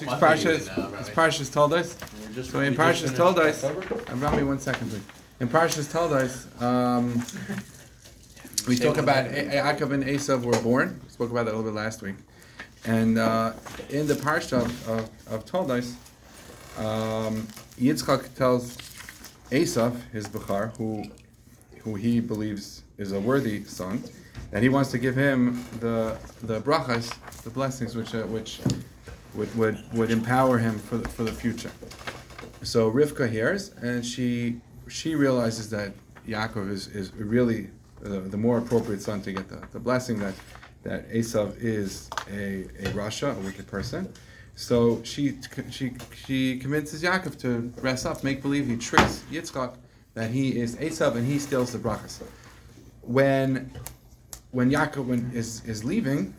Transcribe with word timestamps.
Six 0.00 0.12
parshas, 0.12 0.44
reading 0.44 0.60
it 0.62 0.66
now, 0.78 0.86
this 0.88 1.08
Rabbi. 1.08 1.28
parshas 1.28 1.50
Toldos. 1.52 2.50
So 2.50 2.60
in 2.60 2.74
Parshas 2.74 3.14
Toldos, 3.14 3.64
allow 4.08 4.34
me 4.34 4.44
one 4.44 4.58
second, 4.58 4.88
please. 4.88 5.02
In 5.40 5.48
Parshas 5.48 5.92
Toldos, 5.92 6.46
um, 6.62 7.22
we 8.66 8.76
talk 8.76 8.96
about 8.96 9.26
Yaakov 9.26 9.92
and 9.92 10.04
Esav 10.04 10.42
were 10.42 10.58
born. 10.62 10.98
We 11.04 11.10
spoke 11.10 11.30
about 11.30 11.44
that 11.44 11.54
a 11.54 11.56
little 11.56 11.70
bit 11.70 11.76
last 11.76 12.00
week. 12.00 12.14
And 12.86 13.18
uh, 13.18 13.52
in 13.90 14.06
the 14.06 14.14
Parsha 14.14 14.62
of, 14.62 14.88
of, 14.88 15.10
of 15.30 15.44
Toldos, 15.44 15.94
um, 16.78 17.46
Yitzchak 17.78 18.34
tells 18.34 18.78
Esav, 19.50 20.10
his 20.12 20.26
Bechar, 20.28 20.74
who, 20.78 21.04
who 21.80 21.94
he 21.94 22.20
believes 22.20 22.84
is 22.96 23.12
a 23.12 23.20
worthy 23.20 23.64
son, 23.64 24.02
that 24.50 24.62
he 24.62 24.70
wants 24.70 24.90
to 24.92 24.98
give 24.98 25.14
him 25.14 25.62
the 25.80 26.16
the 26.42 26.58
brachas, 26.60 27.12
the 27.42 27.50
blessings, 27.50 27.94
which 27.94 28.14
uh, 28.14 28.22
which 28.22 28.60
would, 29.34 29.54
would 29.56 29.78
would 29.92 30.10
empower 30.10 30.58
him 30.58 30.78
for 30.78 30.98
the, 30.98 31.08
for 31.08 31.22
the 31.22 31.32
future. 31.32 31.70
So 32.62 32.90
Rivka 32.90 33.28
hears, 33.28 33.70
and 33.82 34.04
she 34.04 34.60
she 34.88 35.14
realizes 35.14 35.70
that 35.70 35.92
Yaakov 36.26 36.70
is, 36.70 36.88
is 36.88 37.12
really 37.14 37.70
the, 38.00 38.20
the 38.20 38.36
more 38.36 38.58
appropriate 38.58 39.02
son 39.02 39.22
to 39.22 39.32
get 39.32 39.48
the, 39.48 39.62
the 39.72 39.80
blessing 39.80 40.18
that 40.18 40.34
that 40.82 41.10
Esav 41.10 41.56
is 41.58 42.08
a, 42.30 42.62
a 42.78 42.92
Rasha, 42.92 43.36
a 43.36 43.40
wicked 43.40 43.66
person. 43.66 44.12
So 44.56 45.02
she 45.04 45.38
she 45.70 45.92
she 46.26 46.58
convinces 46.58 47.02
Yaakov 47.02 47.38
to 47.40 47.60
dress 47.80 48.04
up, 48.04 48.22
make 48.24 48.42
believe 48.42 48.66
he 48.66 48.76
tricks 48.76 49.22
Yitzchak 49.30 49.76
that 50.14 50.30
he 50.30 50.60
is 50.60 50.76
Esav 50.76 51.16
and 51.16 51.26
he 51.26 51.38
steals 51.38 51.72
the 51.72 51.78
brachas. 51.78 52.22
When 53.02 53.70
when 54.50 54.70
Yaakov 54.70 55.34
is 55.34 55.64
is 55.64 55.84
leaving, 55.84 56.34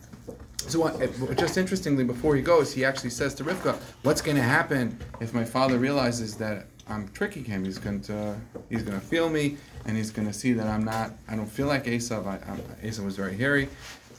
so 0.72 1.34
just 1.38 1.58
interestingly, 1.58 2.04
before 2.04 2.36
he 2.36 2.42
goes, 2.42 2.74
he 2.74 2.86
actually 2.86 3.10
says 3.10 3.34
to 3.36 3.44
Rivka, 3.44 3.76
"What's 4.04 4.22
going 4.22 4.38
to 4.38 4.44
happen 4.44 4.98
if 5.20 5.34
my 5.34 5.44
father 5.44 5.78
realizes 5.78 6.36
that 6.38 6.68
I'm 6.88 7.10
tricking 7.10 7.44
him? 7.44 7.66
He's 7.66 7.78
going 7.78 8.02
to 8.02 8.36
he's 8.70 8.84
going 8.84 9.00
to 9.00 9.06
feel 9.06 9.30
me, 9.30 9.58
and 9.86 9.98
he's 9.98 10.12
going 10.12 10.28
to 10.28 10.34
see 10.34 10.54
that 10.54 10.68
I'm 10.68 10.84
not. 10.84 11.12
I 11.28 11.36
don't 11.36 11.46
feel 11.46 11.68
like 11.68 11.86
Esav. 11.86 12.26
I, 12.26 12.86
Esav 12.86 13.06
was 13.06 13.16
very 13.16 13.36
hairy, 13.36 13.70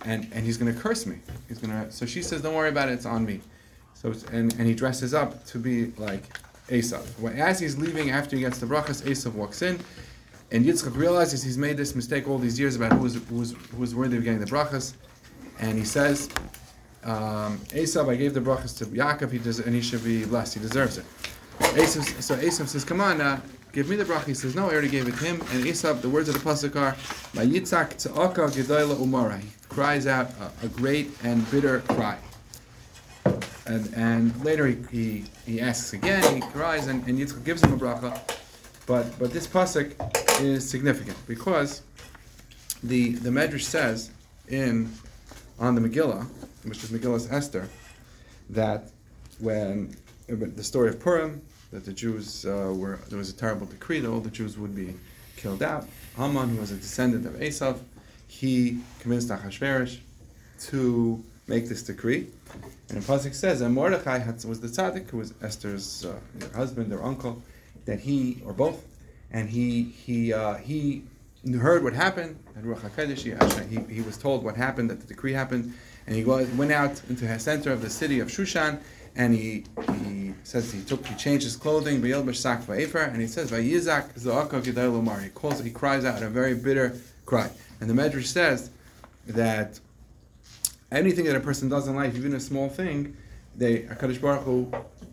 and 0.05 0.29
and 0.33 0.45
he's 0.45 0.57
going 0.59 0.73
to 0.73 0.79
curse 0.79 1.07
me. 1.07 1.17
He's 1.49 1.59
going 1.59 1.73
to. 1.73 1.91
So 1.91 2.07
she 2.07 2.23
says, 2.23 2.43
"Don't 2.43 2.55
worry 2.55 2.69
about 2.69 2.89
it. 2.89 2.93
It's 2.93 3.07
on 3.07 3.25
me." 3.25 3.41
So 3.95 4.13
and 4.33 4.53
and 4.55 4.67
he 4.67 4.75
dresses 4.75 5.15
up 5.15 5.47
to 5.47 5.59
be 5.59 5.93
like 5.97 6.25
Esav. 6.69 7.05
As 7.39 7.61
he's 7.61 7.79
leaving, 7.79 8.11
after 8.11 8.37
he 8.37 8.43
gets 8.43 8.59
the 8.59 8.67
brachas, 8.67 9.03
Esav 9.03 9.33
walks 9.33 9.63
in. 9.63 9.79
And 10.51 10.67
Yitzchak 10.67 10.95
realizes 10.95 11.43
he's 11.43 11.57
made 11.57 11.79
this 11.79 11.95
mistake 11.95 12.29
all 12.29 12.37
these 12.37 12.61
years 12.61 12.77
about 12.77 12.93
who 12.93 12.99
was, 12.99 13.15
who 13.15 13.37
was, 13.37 13.53
who 13.53 13.79
was 13.79 13.95
worthy 13.95 14.19
of 14.19 14.25
getting 14.25 14.39
the 14.39 14.45
brachas. 14.45 14.93
And 15.59 15.79
he 15.79 15.85
says, 15.85 16.29
um, 17.05 17.59
Esav, 17.71 18.09
I 18.09 18.17
gave 18.17 18.35
the 18.35 18.41
brachas 18.41 18.77
to 18.79 18.87
Yaakov, 18.87 19.33
he 19.33 19.39
does, 19.39 19.59
and 19.59 19.75
he 19.75 19.83
should 19.83 20.05
be 20.05 20.25
blessed. 20.25 20.55
He 20.55 20.61
deserves 20.61 20.99
it. 20.99 21.05
Esav, 21.59 22.23
so 22.23 22.37
Esav 22.37 22.69
says, 22.69 22.85
"Come 22.85 23.01
on, 23.01 23.19
now, 23.19 23.41
give 23.73 23.89
me 23.89 23.97
the 23.97 24.05
bracha." 24.05 24.27
He 24.27 24.35
says, 24.35 24.55
"No, 24.55 24.69
I 24.69 24.73
already 24.73 24.89
gave 24.89 25.09
it 25.09 25.17
to 25.17 25.25
him." 25.25 25.41
And 25.53 25.65
Esav, 25.65 26.01
the 26.01 26.09
words 26.09 26.29
of 26.29 26.35
the 26.35 26.41
pasuk 26.41 26.77
are, 26.77 26.97
"My 27.35 27.45
Yitzchak 27.45 27.95
tzaka 27.97 28.51
gedola 28.51 28.97
umara." 28.97 29.41
He 29.41 29.49
cries 29.69 30.07
out 30.07 30.31
a, 30.41 30.67
a 30.67 30.69
great 30.69 31.11
and 31.25 31.49
bitter 31.51 31.81
cry. 31.81 32.19
And 33.67 33.93
and 33.95 34.45
later 34.45 34.67
he, 34.67 34.77
he, 34.91 35.25
he 35.47 35.61
asks 35.61 35.93
again. 35.93 36.23
He 36.37 36.41
cries, 36.51 36.87
and, 36.87 37.07
and 37.09 37.19
Yitzchak 37.19 37.45
gives 37.45 37.63
him 37.63 37.73
a 37.73 37.77
bracha. 37.77 38.21
But 38.87 39.19
but 39.19 39.33
this 39.33 39.47
pasuk 39.47 39.95
is 40.41 40.69
significant 40.69 41.17
because 41.27 41.83
the 42.83 43.13
the 43.17 43.31
Medrash 43.31 43.63
says 43.63 44.11
in 44.49 44.93
on 45.59 45.75
the 45.75 45.81
Megillah, 45.81 46.27
which 46.65 46.83
is 46.83 46.91
Megillas 46.91 47.33
Esther, 47.33 47.69
that 48.51 48.91
when 49.39 49.97
the 50.29 50.65
story 50.65 50.89
of 50.89 51.01
Purim, 51.01 51.43
that 51.73 51.85
the 51.85 51.93
Jews 51.93 52.45
uh, 52.45 52.73
were 52.75 52.99
there 53.09 53.19
was 53.19 53.31
a 53.31 53.35
terrible 53.35 53.67
decree 53.67 54.01
that 54.01 54.11
all 54.11 54.21
the 54.21 54.31
Jews 54.31 54.59
would 54.59 54.75
be 54.75 54.95
killed 55.37 55.63
out. 55.63 55.87
Haman, 56.17 56.51
who 56.51 56.61
was 56.61 56.71
a 56.71 56.77
descendant 56.77 57.27
of 57.27 57.33
Esav, 57.35 57.79
he 58.29 58.79
convinced 59.01 59.29
Achashverosh 59.29 59.99
to 60.69 61.23
make 61.49 61.69
this 61.69 61.83
decree. 61.83 62.29
And 62.89 63.03
the 63.03 63.13
pasuk 63.13 63.35
says 63.35 63.61
that 63.61 63.71
Mordechai 63.71 64.19
had, 64.19 64.45
was 64.45 64.61
the 64.61 64.69
tzaddik, 64.69 65.09
who 65.11 65.19
was 65.19 65.35
Esther's 65.43 66.05
uh, 66.05 66.19
husband 66.55 66.93
or 66.93 67.03
uncle, 67.03 67.43
that 67.87 68.01
he 68.01 68.43
or 68.45 68.53
both, 68.53 68.85
and 69.31 69.49
he 69.49 69.83
he 69.83 70.33
uh, 70.33 70.55
he 70.55 71.05
heard 71.59 71.83
what 71.83 71.93
happened. 71.93 72.39
He, 73.69 73.95
he, 73.95 74.01
was 74.03 74.17
told 74.17 74.45
what 74.45 74.57
happened, 74.57 74.91
that 74.91 75.01
the 75.01 75.07
decree 75.07 75.33
happened, 75.33 75.75
and 76.07 76.15
he 76.15 76.25
was, 76.25 76.49
went 76.51 76.73
out 76.73 77.01
into 77.09 77.27
the 77.27 77.39
center 77.39 77.73
of 77.73 77.83
the 77.83 77.91
city 77.91 78.21
of 78.21 78.29
Shushan, 78.29 78.81
and 79.17 79.35
he 79.35 79.65
he 79.97 80.33
says 80.45 80.73
he 80.73 80.83
took 80.83 81.05
he 81.07 81.15
changed 81.17 81.45
his 81.45 81.57
clothing, 81.57 81.97
and 81.97 83.21
he 83.21 83.27
says. 83.27 83.51
He 83.51 85.29
calls 85.31 85.61
he 85.61 85.71
cries 85.71 86.05
out 86.05 86.23
a 86.23 86.29
very 86.29 86.55
bitter 86.55 86.97
cry, 87.27 87.51
and 87.81 87.91
the 87.91 87.95
Medrash 87.95 88.27
says 88.27 88.71
that 89.27 89.81
anything 90.91 91.25
that 91.25 91.37
a 91.37 91.41
person 91.41 91.69
does 91.69 91.89
in 91.89 91.97
life, 91.97 92.17
even 92.17 92.35
a 92.35 92.41
small 92.41 92.69
thing, 92.69 93.17
they 93.57 93.83
Hakadosh 93.83 94.21
Baruch 94.21 94.45
Hu 94.45 94.73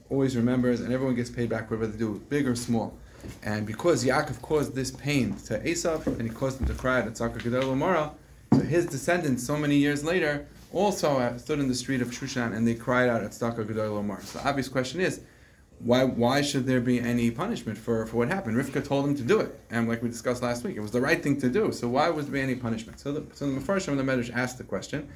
always 0.09 0.35
remembers, 0.35 0.81
and 0.81 0.94
everyone 0.94 1.16
gets 1.16 1.29
paid 1.29 1.50
back 1.50 1.69
whatever 1.69 1.88
they 1.88 1.97
do, 1.97 2.22
big 2.29 2.47
or 2.47 2.56
small. 2.56 2.97
And 3.44 3.66
because 3.66 4.06
Yaakov 4.06 4.41
caused 4.41 4.75
this 4.75 4.91
pain 4.91 5.35
to 5.46 5.59
Esav, 5.59 6.06
and 6.07 6.22
he 6.22 6.30
caused 6.30 6.59
him 6.59 6.68
to 6.68 6.74
cry 6.74 7.00
at 7.00 7.06
Tzaka 7.07 7.40
Gedol 7.40 7.75
Mara, 7.78 8.12
so 8.53 8.59
his 8.59 8.85
descendants, 8.85 9.46
so 9.46 9.57
many 9.57 9.75
years 9.78 10.03
later, 10.03 10.47
also 10.72 11.18
uh, 11.18 11.38
stood 11.38 11.59
in 11.59 11.68
the 11.68 11.75
street 11.75 12.02
of 12.02 12.09
Shushan 12.09 12.56
and 12.56 12.68
they 12.68 12.75
cried 12.75 13.09
out 13.09 13.24
at 13.24 13.31
Tzaka 13.31 13.66
Gedol 13.66 14.03
Mara. 14.06 14.22
So 14.24 14.40
the 14.40 14.47
obvious 14.47 14.68
question 14.68 15.02
is, 15.02 15.22
why 15.80 16.03
why 16.03 16.41
should 16.41 16.66
there 16.66 16.81
be 16.81 17.00
any 17.00 17.31
punishment 17.31 17.78
for, 17.78 18.06
for 18.06 18.18
what 18.18 18.28
happened? 18.28 18.57
Rivka 18.57 18.85
told 18.85 19.06
him 19.06 19.16
to 19.16 19.24
do 19.24 19.40
it, 19.40 19.57
and 19.69 19.88
like 19.88 20.03
we 20.03 20.09
discussed 20.09 20.44
last 20.44 20.63
week, 20.63 20.75
it 20.75 20.81
was 20.81 20.91
the 20.91 21.00
right 21.00 21.24
thing 21.24 21.40
to 21.40 21.50
do. 21.50 21.72
So 21.72 21.88
why 21.88 22.09
would 22.09 22.25
there 22.25 22.34
be 22.34 22.41
any 22.41 22.56
punishment? 22.56 23.00
So 23.00 23.13
the 23.13 23.24
so 23.34 23.50
the 23.50 23.59
Mepharshim 23.59 23.90
of 23.90 23.97
the 23.97 24.03
Medrash 24.03 24.34
asked 24.34 24.57
the 24.57 24.66
question, 24.66 25.09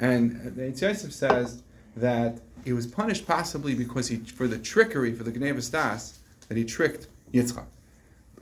and 0.00 0.54
the 0.56 0.70
Yosef 0.70 1.12
says 1.12 1.62
that 1.96 2.40
he 2.64 2.72
was 2.72 2.86
punished 2.86 3.26
possibly 3.26 3.74
because 3.74 4.08
he 4.08 4.16
for 4.16 4.48
the 4.48 4.58
trickery 4.58 5.12
for 5.12 5.24
the 5.24 5.32
Gnevis 5.32 5.70
Das 5.70 6.20
that 6.48 6.56
he 6.56 6.64
tricked 6.64 7.08
Yitzchak. 7.32 7.66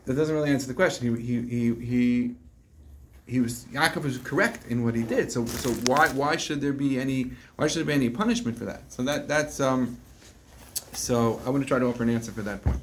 That 0.05 0.15
doesn't 0.15 0.35
really 0.35 0.51
answer 0.51 0.67
the 0.67 0.75
question. 0.75 1.17
He 1.17 1.23
he 1.23 1.43
he. 1.43 1.75
he 1.87 2.35
he 3.27 3.41
was 3.41 3.65
Yaakov 3.73 4.05
was 4.05 4.19
correct 4.19 4.69
in 4.69 4.85
what 4.85 4.95
he 4.95 5.03
did. 5.03 5.33
So 5.33 5.45
so 5.47 5.71
why 5.91 6.09
why 6.11 6.37
should 6.37 6.61
there 6.61 6.73
be 6.73 6.99
any 6.99 7.33
why 7.57 7.67
should 7.67 7.81
there 7.81 7.87
be 7.87 7.93
any 7.93 8.09
punishment 8.09 8.57
for 8.57 8.65
that? 8.67 8.93
So 8.93 9.03
that 9.03 9.27
that's 9.27 9.59
um 9.61 9.99
so 10.93 11.41
I 11.45 11.51
want 11.51 11.63
to 11.63 11.69
try 11.69 11.79
to 11.79 11.87
offer 11.87 12.03
an 12.03 12.11
answer 12.11 12.33
for 12.33 12.43
that 12.43 12.63
point. 12.63 12.81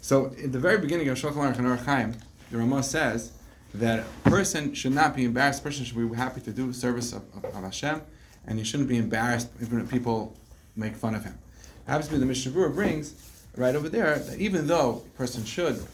So 0.00 0.26
in 0.38 0.52
the 0.52 0.58
very 0.58 0.78
beginning 0.78 1.08
of 1.08 1.18
Shulchan 1.18 1.34
Aruch 1.34 1.88
and 1.88 2.16
the 2.50 2.58
Ramah 2.58 2.82
says 2.82 3.32
that 3.74 4.00
a 4.00 4.30
person 4.30 4.74
should 4.74 4.92
not 4.92 5.16
be 5.16 5.24
embarrassed. 5.24 5.60
A 5.60 5.64
person 5.64 5.84
should 5.84 5.96
be 5.96 6.16
happy 6.16 6.40
to 6.42 6.50
do 6.50 6.72
service 6.72 7.12
of, 7.12 7.22
of, 7.36 7.44
of 7.44 7.62
Hashem, 7.62 8.02
and 8.46 8.58
he 8.58 8.64
shouldn't 8.64 8.88
be 8.88 8.98
embarrassed 8.98 9.48
if 9.60 9.90
people 9.90 10.36
make 10.76 10.96
fun 10.96 11.14
of 11.14 11.24
him. 11.24 11.38
Happens 11.86 12.06
to 12.06 12.12
be 12.12 12.18
the 12.18 12.26
Mishnah 12.26 12.68
brings 12.70 13.12
right 13.56 13.74
over 13.74 13.88
there 13.88 14.18
that 14.18 14.38
even 14.38 14.66
though 14.66 15.02
a 15.06 15.16
person 15.16 15.44
should 15.44 15.84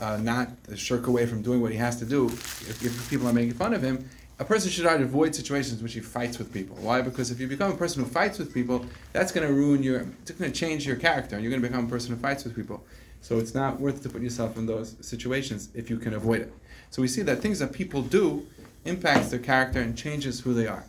uh, 0.00 0.16
not 0.18 0.48
shirk 0.74 1.06
away 1.06 1.26
from 1.26 1.42
doing 1.42 1.60
what 1.60 1.70
he 1.70 1.78
has 1.78 1.98
to 1.98 2.04
do 2.04 2.26
if, 2.26 2.84
if 2.84 3.10
people 3.10 3.28
are 3.28 3.32
making 3.32 3.54
fun 3.54 3.74
of 3.74 3.82
him. 3.82 4.08
A 4.38 4.44
person 4.44 4.70
should 4.70 4.82
to 4.82 4.94
avoid 4.94 5.34
situations 5.34 5.78
in 5.78 5.84
which 5.84 5.92
he 5.92 6.00
fights 6.00 6.38
with 6.38 6.52
people. 6.52 6.76
Why? 6.80 7.00
Because 7.00 7.30
if 7.30 7.38
you 7.38 7.46
become 7.46 7.70
a 7.70 7.76
person 7.76 8.02
who 8.02 8.08
fights 8.08 8.38
with 8.38 8.52
people, 8.52 8.84
that's 9.12 9.30
going 9.30 9.46
to 9.46 9.52
ruin 9.52 9.82
your, 9.82 10.06
it's 10.22 10.32
going 10.32 10.50
to 10.50 10.58
change 10.58 10.84
your 10.84 10.96
character, 10.96 11.36
and 11.36 11.44
you're 11.44 11.50
going 11.50 11.62
to 11.62 11.68
become 11.68 11.84
a 11.86 11.88
person 11.88 12.14
who 12.14 12.20
fights 12.20 12.42
with 12.42 12.56
people. 12.56 12.82
So 13.20 13.38
it's 13.38 13.54
not 13.54 13.78
worth 13.78 14.02
to 14.02 14.08
put 14.08 14.20
yourself 14.20 14.56
in 14.56 14.66
those 14.66 14.96
situations 15.00 15.68
if 15.74 15.88
you 15.88 15.98
can 15.98 16.14
avoid 16.14 16.40
it. 16.40 16.52
So 16.90 17.02
we 17.02 17.08
see 17.08 17.22
that 17.22 17.40
things 17.40 17.60
that 17.60 17.72
people 17.72 18.02
do 18.02 18.44
impacts 18.84 19.28
their 19.28 19.38
character 19.38 19.80
and 19.80 19.96
changes 19.96 20.40
who 20.40 20.54
they 20.54 20.66
are. 20.66 20.84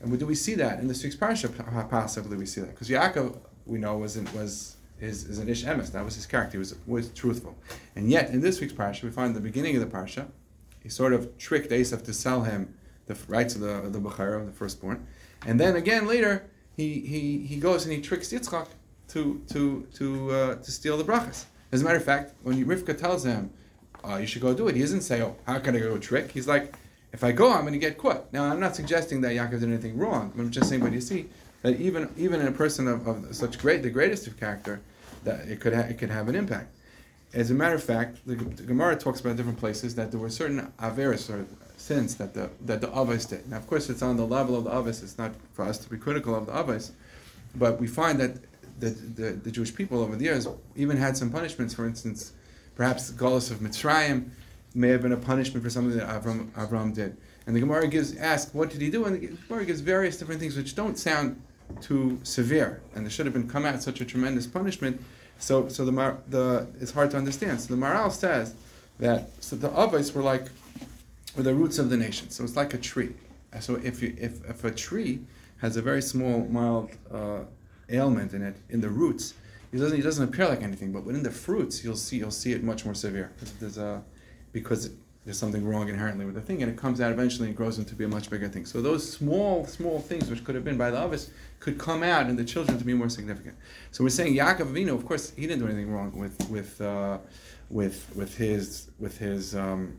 And 0.00 0.16
do 0.18 0.26
we 0.26 0.34
see 0.34 0.54
that 0.56 0.80
in 0.80 0.88
this 0.88 1.02
week's 1.02 1.16
parsha? 1.16 1.88
Possibly 1.88 2.36
we 2.36 2.44
see 2.44 2.60
that 2.60 2.70
because 2.70 2.90
Yaakov 2.90 3.38
we 3.64 3.78
know 3.78 3.96
was 3.96 4.16
in, 4.16 4.24
was 4.34 4.76
is, 5.00 5.24
is 5.24 5.38
an 5.38 5.48
ish 5.48 5.64
emes. 5.64 5.92
That 5.92 6.04
was 6.04 6.14
his 6.14 6.26
character. 6.26 6.52
He 6.52 6.58
was 6.58 6.74
was 6.86 7.10
truthful. 7.10 7.56
And 7.96 8.10
yet 8.10 8.30
in 8.30 8.40
this 8.40 8.60
week's 8.60 8.72
parsha, 8.72 9.02
we 9.04 9.10
find 9.10 9.34
the 9.34 9.40
beginning 9.40 9.76
of 9.76 9.80
the 9.80 9.96
parsha, 9.96 10.26
he 10.82 10.88
sort 10.88 11.12
of 11.12 11.36
tricked 11.38 11.70
Esav 11.70 12.04
to 12.04 12.14
sell 12.14 12.42
him 12.42 12.74
the 13.06 13.16
rights 13.28 13.54
of 13.54 13.60
the 13.60 13.74
of 13.86 13.92
the 13.92 14.00
bechara, 14.00 14.44
the 14.44 14.52
firstborn, 14.52 15.06
and 15.46 15.58
then 15.58 15.76
again 15.76 16.06
later 16.06 16.44
he 16.76 17.00
he, 17.00 17.38
he 17.38 17.56
goes 17.58 17.84
and 17.84 17.92
he 17.92 18.00
tricks 18.00 18.28
Yitzchak 18.28 18.68
to 19.08 19.42
to 19.52 19.86
to 19.94 20.30
uh, 20.30 20.54
to 20.56 20.70
steal 20.70 20.96
the 20.96 21.04
brachas. 21.04 21.46
As 21.72 21.82
a 21.82 21.84
matter 21.84 21.96
of 21.96 22.04
fact, 22.04 22.34
when 22.42 22.64
Rivka 22.64 22.96
tells 22.96 23.24
him, 23.24 23.50
uh, 24.04 24.16
"You 24.16 24.26
should 24.26 24.42
go 24.42 24.54
do 24.54 24.68
it," 24.68 24.76
he 24.76 24.80
doesn't 24.80 25.02
say, 25.02 25.22
"Oh, 25.22 25.36
how 25.46 25.58
can 25.58 25.76
I 25.76 25.80
go 25.80 25.98
trick?" 25.98 26.30
He's 26.32 26.46
like, 26.46 26.74
"If 27.12 27.22
I 27.24 27.32
go, 27.32 27.52
I'm 27.52 27.62
going 27.62 27.72
to 27.72 27.78
get 27.78 27.98
caught." 27.98 28.32
Now, 28.32 28.44
I'm 28.44 28.60
not 28.60 28.76
suggesting 28.76 29.20
that 29.22 29.32
Yaakov 29.32 29.60
did 29.60 29.64
anything 29.64 29.98
wrong. 29.98 30.32
I'm 30.38 30.50
just 30.50 30.68
saying, 30.68 30.82
but 30.82 30.92
you 30.92 31.00
see 31.00 31.28
that 31.62 31.80
even 31.80 32.12
even 32.16 32.40
in 32.40 32.46
a 32.46 32.52
person 32.52 32.88
of, 32.88 33.06
of 33.06 33.34
such 33.34 33.58
great, 33.58 33.82
the 33.82 33.90
greatest 33.90 34.26
of 34.26 34.38
character, 34.38 34.80
that 35.24 35.48
it 35.48 35.60
could 35.60 35.74
ha- 35.74 35.88
it 35.88 35.98
could 35.98 36.10
have 36.10 36.28
an 36.28 36.34
impact. 36.34 36.74
As 37.34 37.50
a 37.50 37.54
matter 37.54 37.74
of 37.74 37.84
fact, 37.84 38.26
the, 38.26 38.36
the 38.36 38.62
Gemara 38.62 38.96
talks 38.96 39.20
about 39.20 39.36
different 39.36 39.58
places 39.58 39.94
that 39.96 40.10
there 40.10 40.20
were 40.20 40.30
certain 40.30 40.72
averis 40.80 41.28
or 41.28 41.46
sins 41.76 42.16
that 42.16 42.34
the 42.34 42.50
that 42.64 42.80
the 42.80 42.88
avos 42.88 43.28
did. 43.28 43.48
Now, 43.50 43.58
of 43.58 43.66
course, 43.66 43.90
it's 43.90 44.02
on 44.02 44.16
the 44.16 44.26
level 44.26 44.56
of 44.56 44.64
the 44.64 44.70
avos. 44.70 45.02
It's 45.02 45.18
not 45.18 45.32
for 45.52 45.64
us 45.64 45.78
to 45.78 45.90
be 45.90 45.96
critical 45.96 46.34
of 46.34 46.46
the 46.46 46.52
avos, 46.52 46.92
but 47.54 47.80
we 47.80 47.86
find 47.86 48.18
that 48.20 48.36
the, 48.80 48.90
the, 48.90 49.30
the 49.32 49.50
Jewish 49.50 49.74
people 49.74 50.00
over 50.00 50.16
the 50.16 50.24
years 50.24 50.46
even 50.76 50.96
had 50.96 51.16
some 51.16 51.30
punishments. 51.30 51.74
For 51.74 51.86
instance, 51.86 52.32
perhaps 52.76 53.10
the 53.10 53.18
Golos 53.18 53.50
of 53.50 53.58
Mitzrayim 53.58 54.30
may 54.74 54.88
have 54.88 55.02
been 55.02 55.12
a 55.12 55.16
punishment 55.16 55.64
for 55.64 55.70
something 55.70 55.96
that 55.98 56.08
Avram, 56.08 56.50
Avram 56.52 56.94
did. 56.94 57.16
And 57.46 57.56
the 57.56 57.60
Gemara 57.60 57.88
gives 57.88 58.16
asked, 58.16 58.54
what 58.54 58.70
did 58.70 58.80
he 58.80 58.90
do? 58.90 59.06
And 59.06 59.20
the 59.20 59.26
Gemara 59.48 59.64
gives 59.64 59.80
various 59.80 60.18
different 60.18 60.40
things 60.40 60.56
which 60.56 60.74
don't 60.74 60.98
sound 60.98 61.42
too 61.80 62.20
severe, 62.22 62.80
and 62.94 63.04
there 63.04 63.10
should 63.10 63.26
have 63.26 63.32
been 63.32 63.48
come 63.48 63.64
out 63.64 63.82
such 63.82 64.00
a 64.00 64.04
tremendous 64.04 64.46
punishment. 64.46 65.00
So, 65.38 65.68
so 65.68 65.84
the, 65.84 66.16
the 66.28 66.66
it's 66.80 66.90
hard 66.90 67.10
to 67.12 67.16
understand. 67.16 67.60
So 67.60 67.74
the 67.74 67.80
Maharal 67.80 68.10
says 68.10 68.54
that 68.98 69.30
so 69.40 69.56
the 69.56 69.68
Avos 69.68 70.14
were 70.14 70.22
like 70.22 70.46
were 71.36 71.42
the 71.42 71.54
roots 71.54 71.78
of 71.78 71.90
the 71.90 71.96
nation. 71.96 72.30
So 72.30 72.44
it's 72.44 72.56
like 72.56 72.74
a 72.74 72.78
tree. 72.78 73.14
So 73.60 73.76
if 73.76 74.02
you, 74.02 74.14
if, 74.18 74.44
if 74.48 74.64
a 74.64 74.70
tree 74.70 75.20
has 75.58 75.76
a 75.76 75.82
very 75.82 76.02
small 76.02 76.44
mild 76.46 76.90
uh, 77.10 77.40
ailment 77.88 78.34
in 78.34 78.42
it 78.42 78.56
in 78.68 78.80
the 78.80 78.88
roots, 78.88 79.34
it 79.72 79.78
doesn't 79.78 79.98
it 79.98 80.02
doesn't 80.02 80.28
appear 80.28 80.48
like 80.48 80.62
anything. 80.62 80.92
But 80.92 81.04
within 81.04 81.22
the 81.22 81.30
fruits, 81.30 81.84
you'll 81.84 81.96
see 81.96 82.18
you'll 82.18 82.30
see 82.30 82.52
it 82.52 82.62
much 82.62 82.84
more 82.84 82.94
severe 82.94 83.30
because 83.34 83.52
there's 83.54 83.78
a 83.78 84.02
because 84.52 84.90
there's 85.28 85.38
something 85.38 85.68
wrong 85.68 85.90
inherently 85.90 86.24
with 86.24 86.34
the 86.34 86.40
thing, 86.40 86.62
and 86.62 86.72
it 86.72 86.78
comes 86.78 87.02
out 87.02 87.12
eventually 87.12 87.48
and 87.48 87.54
grows 87.54 87.76
into 87.76 87.94
be 87.94 88.04
a 88.04 88.08
much 88.08 88.30
bigger 88.30 88.48
thing. 88.48 88.64
So 88.64 88.80
those 88.80 89.06
small, 89.06 89.66
small 89.66 90.00
things 90.00 90.30
which 90.30 90.42
could 90.42 90.54
have 90.54 90.64
been 90.64 90.78
by 90.78 90.90
the 90.90 90.98
others 90.98 91.28
could 91.60 91.76
come 91.76 92.02
out 92.02 92.30
in 92.30 92.36
the 92.36 92.44
children 92.46 92.78
to 92.78 92.84
be 92.84 92.94
more 92.94 93.10
significant. 93.10 93.54
So 93.90 94.02
we're 94.02 94.08
saying 94.08 94.34
Yaakov 94.34 94.72
Avinu, 94.72 94.94
of 94.94 95.04
course, 95.04 95.34
he 95.36 95.42
didn't 95.42 95.58
do 95.58 95.66
anything 95.66 95.92
wrong 95.92 96.18
with 96.18 96.48
with 96.48 96.80
uh, 96.80 97.18
with 97.68 98.10
with 98.14 98.38
his 98.38 98.88
with 98.98 99.18
his 99.18 99.54
um, 99.54 99.98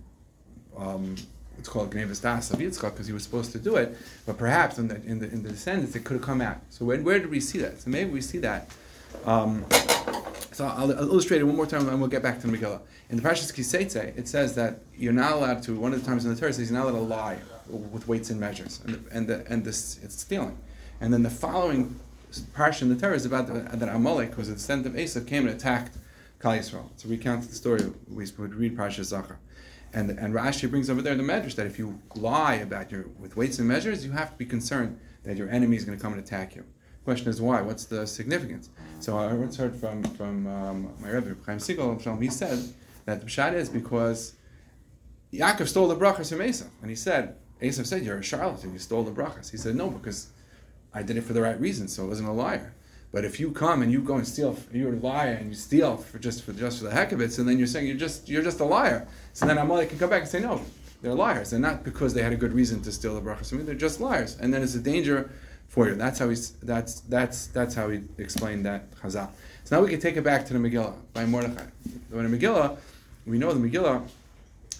um, 0.75 1.15
it's 1.59 1.69
called 1.69 1.91
Gnevis 1.91 2.23
Das 2.23 2.49
of 2.49 2.57
Yitzchak 2.57 2.93
because 2.93 3.05
he 3.05 3.13
was 3.13 3.21
supposed 3.21 3.51
to 3.51 3.59
do 3.59 3.75
it, 3.75 3.95
but 4.25 4.35
perhaps 4.35 4.79
in 4.79 4.87
the 4.87 4.95
in 5.05 5.19
the 5.19 5.27
in 5.29 5.43
the 5.43 5.49
descendants 5.49 5.95
it 5.95 6.05
could 6.05 6.15
have 6.15 6.25
come 6.25 6.41
out. 6.41 6.57
So 6.71 6.85
where, 6.85 6.99
where 7.01 7.19
did 7.19 7.29
we 7.29 7.39
see 7.39 7.59
that? 7.59 7.79
So 7.81 7.91
maybe 7.91 8.09
we 8.09 8.21
see 8.21 8.39
that. 8.39 8.71
Um, 9.25 9.65
so 10.59 10.65
I'll, 10.65 10.91
I'll, 10.91 11.09
illustrate 11.09 11.39
it 11.39 11.45
one 11.45 11.55
more 11.55 11.65
time 11.65 11.87
and 11.87 11.99
we'll 11.99 12.09
get 12.09 12.21
back 12.21 12.41
to 12.41 12.47
the 12.47 12.57
Megillah. 12.57 12.81
In 13.09 13.15
the 13.15 13.21
Parashas 13.21 13.53
Kiseitze, 13.53 14.17
it 14.17 14.27
says 14.27 14.55
that 14.55 14.81
you're 14.95 15.13
not 15.13 15.31
allowed 15.31 15.63
to, 15.63 15.79
one 15.79 15.93
of 15.93 16.01
the 16.01 16.05
times 16.05 16.25
in 16.25 16.33
the 16.33 16.39
Torah 16.39 16.51
says 16.51 16.69
you're 16.69 16.77
not 16.77 16.89
allowed 16.89 16.99
to 16.99 17.05
lie 17.05 17.37
with 17.67 18.07
weights 18.07 18.29
and 18.29 18.39
measures. 18.39 18.81
And, 18.83 18.95
the, 18.95 19.15
and, 19.15 19.27
the, 19.27 19.45
and 19.51 19.63
this, 19.63 19.99
it's 20.03 20.19
stealing. 20.19 20.57
And 20.99 21.13
then 21.13 21.23
the 21.23 21.29
following 21.29 21.99
parsha 22.53 22.81
in 22.81 22.89
the 22.89 22.95
Torah 22.95 23.15
is 23.15 23.25
about 23.25 23.47
the, 23.47 23.77
that 23.77 23.87
Amalek, 23.87 24.31
who 24.31 24.37
was 24.37 24.49
a 24.49 24.53
descendant 24.53 24.95
of 24.95 24.99
Esau, 24.99 25.21
came 25.21 25.47
and 25.47 25.55
attacked 25.55 25.97
Klal 26.41 26.59
Yisrael. 26.59 26.95
To 26.97 27.07
recount 27.07 27.47
the 27.47 27.55
story, 27.55 27.81
we 28.09 28.25
would 28.37 28.53
read 28.53 28.77
Parashas 28.77 29.13
Zachor. 29.13 29.37
And, 29.93 30.11
and 30.11 30.33
Rashi 30.33 30.69
brings 30.69 30.89
over 30.89 31.01
there 31.01 31.15
the 31.15 31.23
medrash 31.23 31.55
that 31.55 31.65
if 31.67 31.79
you 31.79 31.99
lie 32.15 32.55
about 32.55 32.91
your 32.91 33.05
with 33.17 33.35
weights 33.35 33.59
and 33.59 33.67
measures, 33.67 34.05
you 34.05 34.11
have 34.11 34.31
to 34.31 34.37
be 34.37 34.45
concerned 34.45 34.99
that 35.23 35.37
your 35.37 35.49
enemy 35.49 35.77
is 35.77 35.85
going 35.85 35.97
to 35.97 36.01
come 36.01 36.13
and 36.13 36.21
attack 36.21 36.55
you 36.55 36.63
question 37.09 37.29
is 37.29 37.41
why? 37.41 37.59
What's 37.59 37.85
the 37.85 38.05
significance? 38.05 38.69
So 38.99 39.17
I 39.17 39.33
once 39.33 39.57
heard 39.57 39.75
from 39.75 40.03
from 40.19 40.45
um, 40.45 40.93
my 40.99 41.09
Rebbe 41.09 41.35
Chaim 41.43 41.57
Segal. 41.57 42.21
He 42.21 42.29
said 42.29 42.59
that 43.05 43.21
the 43.21 43.25
pshat 43.25 43.53
is 43.55 43.67
because 43.67 44.33
Yaakov 45.33 45.67
stole 45.67 45.87
the 45.87 45.95
brachas 45.95 46.29
from 46.29 46.37
Esav, 46.39 46.67
and 46.81 46.89
he 46.91 46.95
said 46.95 47.35
Esav 47.63 47.87
said 47.87 48.03
you're 48.03 48.19
a 48.19 48.23
charlatan. 48.23 48.73
You 48.73 48.77
stole 48.77 49.03
the 49.03 49.11
brachas. 49.11 49.49
He 49.49 49.57
said 49.57 49.75
no 49.75 49.89
because 49.89 50.27
I 50.93 51.01
did 51.01 51.17
it 51.17 51.23
for 51.23 51.33
the 51.33 51.41
right 51.41 51.59
reason, 51.59 51.87
so 51.87 52.05
I 52.05 52.09
wasn't 52.09 52.29
a 52.29 52.31
liar. 52.31 52.75
But 53.11 53.25
if 53.25 53.39
you 53.39 53.49
come 53.49 53.81
and 53.81 53.91
you 53.91 54.01
go 54.03 54.17
and 54.17 54.27
steal, 54.27 54.55
you're 54.71 54.93
a 54.93 54.99
liar 54.99 55.33
and 55.33 55.49
you 55.49 55.55
steal 55.55 55.97
for 55.97 56.19
just 56.19 56.43
for 56.43 56.53
just 56.53 56.77
for 56.77 56.83
the 56.83 56.91
heck 56.91 57.11
of 57.11 57.21
it, 57.21 57.33
so 57.33 57.43
then 57.43 57.57
you're 57.57 57.73
saying 57.73 57.87
you're 57.87 58.03
just 58.07 58.29
you're 58.29 58.43
just 58.43 58.59
a 58.59 58.65
liar. 58.65 59.07
So 59.33 59.47
then 59.47 59.57
Amalek 59.57 59.89
can 59.89 59.97
come 59.97 60.11
back 60.11 60.21
and 60.21 60.29
say 60.29 60.41
no, 60.41 60.61
they're 61.01 61.15
liars. 61.15 61.49
They're 61.49 61.59
not 61.69 61.83
because 61.83 62.13
they 62.13 62.21
had 62.21 62.33
a 62.33 62.41
good 62.43 62.53
reason 62.53 62.83
to 62.83 62.91
steal 62.91 63.15
the 63.15 63.21
brachas. 63.27 63.49
from 63.49 63.57
me. 63.59 63.63
they're 63.63 63.73
just 63.87 63.99
liars. 63.99 64.37
And 64.39 64.53
then 64.53 64.61
it's 64.61 64.75
a 64.75 64.79
danger 64.93 65.31
for 65.69 65.87
you. 65.87 65.95
That's 65.95 66.19
how 66.19 66.27
he's 66.27 66.51
that's 66.63 66.99
that's 67.01 67.47
that's 67.47 67.75
how 67.75 67.89
he 67.89 68.01
explained 68.17 68.65
that 68.65 68.91
Chazal. 68.95 69.29
So 69.63 69.75
now 69.75 69.83
we 69.83 69.89
can 69.89 69.99
take 69.99 70.17
it 70.17 70.23
back 70.23 70.45
to 70.47 70.53
the 70.53 70.59
Megillah 70.59 70.95
by 71.13 71.25
Mordechai. 71.25 71.65
When 72.09 72.29
the 72.29 72.37
Megillah, 72.37 72.75
we 73.25 73.37
know 73.37 73.53
the 73.53 73.69
Megillah 73.69 74.07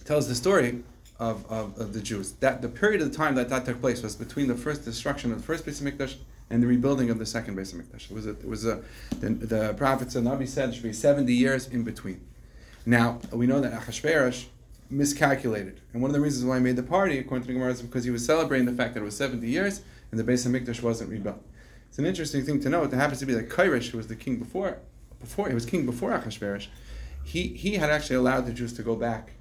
tells 0.04 0.28
the 0.28 0.36
story 0.36 0.84
of, 1.20 1.46
of, 1.52 1.78
of, 1.80 1.94
the 1.94 2.02
Jews. 2.02 2.32
That 2.34 2.62
the 2.62 2.70
period 2.70 3.02
of 3.02 3.16
time 3.16 3.36
that 3.36 3.50
that 3.50 3.66
took 3.66 3.80
place 3.82 4.02
was 4.02 4.16
between 4.16 4.48
the 4.48 4.56
first 4.56 4.84
destruction 4.84 5.32
of 5.32 5.38
the 5.38 5.44
first 5.44 5.66
Beis 5.66 5.82
Hamikdash 5.82 6.16
and 6.50 6.64
the 6.64 6.68
rebuilding 6.68 7.12
of 7.12 7.20
the 7.20 7.26
second 7.26 7.56
Beis 7.56 7.74
Hamikdash. 7.74 8.10
It 8.10 8.12
was 8.12 8.26
a, 8.26 8.32
it 8.32 8.48
was 8.48 8.66
a 8.66 8.82
the, 9.20 9.30
the 9.30 9.74
prophets 9.76 10.16
and 10.16 10.26
Navi 10.26 10.48
said 10.48 10.70
it 10.70 10.74
should 10.74 10.84
be 10.84 10.94
seventy 10.94 11.34
years 11.34 11.68
in 11.68 11.84
between. 11.84 12.22
Now 12.86 13.20
we 13.32 13.46
know 13.46 13.62
that 13.62 13.74
Achashverosh 13.74 14.46
miscalculated, 14.90 15.82
and 15.94 16.02
one 16.02 16.10
of 16.10 16.16
the 16.16 16.22
reasons 16.22 16.46
why 16.46 16.58
he 16.58 16.64
made 16.64 16.76
the 16.76 16.84
party, 16.84 17.20
according 17.20 17.44
to 17.44 17.48
the 17.48 17.54
Gemara, 17.54 17.72
is 17.72 17.82
because 17.82 18.04
he 18.04 18.12
was 18.12 18.26
celebrating 18.26 18.66
the 18.66 18.74
fact 18.74 18.94
that 18.94 19.02
it 19.02 19.04
was 19.04 19.16
seventy 19.16 19.48
years 19.48 19.82
and 20.12 20.20
the 20.20 20.24
Beis 20.24 20.48
Hamikdash 20.48 20.82
wasn't 20.82 21.10
rebuilt. 21.10 21.44
It's 21.88 22.00
an 22.00 22.06
interesting 22.06 22.44
thing 22.44 22.60
to 22.62 22.70
note. 22.70 22.92
It 22.94 22.96
happens 22.96 23.20
to 23.20 23.26
be 23.26 23.34
that 23.34 23.50
Koresh, 23.50 23.90
who 23.90 23.98
was 23.98 24.08
the 24.08 24.16
king 24.16 24.38
before, 24.38 24.78
before 25.20 25.48
he 25.48 25.54
was 25.54 25.66
king 25.66 25.86
before 25.86 26.12
Achashverosh, 26.12 26.68
he, 27.24 27.48
he 27.50 27.76
had 27.76 27.90
actually 27.90 28.16
allowed 28.16 28.46
the 28.46 28.54
Jews 28.54 28.74
to 28.74 28.84
go 28.84 28.96
back 28.96 29.34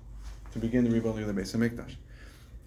to 0.52 0.58
begin 0.58 0.84
the 0.84 0.90
rebuilding 0.90 1.24
of 1.24 1.34
the 1.34 1.40
Beis 1.40 1.56
Hamikdash. 1.56 1.94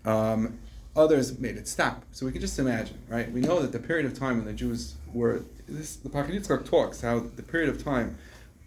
Um, 0.10 0.60
others 0.96 1.38
made 1.40 1.58
it 1.58 1.68
stop. 1.68 2.04
So 2.12 2.26
we 2.26 2.32
can 2.32 2.42
just 2.42 2.58
imagine, 2.58 2.98
right? 3.08 3.32
We 3.32 3.42
know 3.42 3.60
that 3.60 3.72
the 3.72 3.80
period 3.80 4.06
of 4.06 4.18
time 4.18 4.38
when 4.38 4.46
the 4.46 4.54
Jews 4.54 4.96
were 5.14 5.44
this, 5.68 5.96
the 5.96 6.10
Pachad 6.10 6.32
Yitzchak 6.32 6.66
talks 6.66 7.02
how 7.02 7.20
the 7.20 7.44
period 7.44 7.70
of 7.70 7.84
time, 7.84 8.18